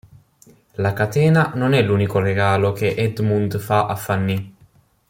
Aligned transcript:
La 0.77 0.93
catena 0.95 1.51
non 1.53 1.73
è 1.73 1.83
l'unico 1.83 2.17
regalo 2.17 2.71
che 2.71 2.95
Edmund 2.97 3.59
fa 3.59 3.85
a 3.85 3.95
Fanny. 3.95 4.55